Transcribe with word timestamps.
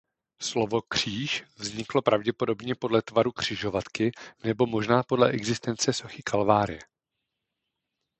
Slovo 0.41 0.81
„kříž“ 0.81 1.43
vzniklo 1.55 2.01
pravděpodobně 2.01 2.75
podle 2.75 3.01
tvaru 3.01 3.31
křižovatky 3.31 4.11
nebo 4.43 4.65
možná 4.65 5.03
podle 5.03 5.29
existence 5.29 5.93
sochy 5.93 6.23
Kalvárie. 6.23 6.79